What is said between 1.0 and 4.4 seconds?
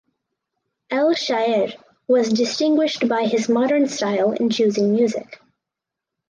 Shaer was distinguished by his modern style